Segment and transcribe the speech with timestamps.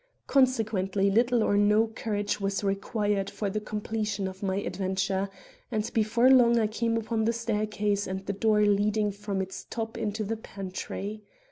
[0.25, 5.29] Consequently little or no courage was required for the completion of my adventure;
[5.71, 9.99] and before long I came upon the staircase and the door leading from its top
[9.99, 11.21] into the pantry.